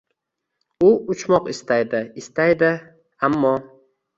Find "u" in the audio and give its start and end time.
0.87-0.87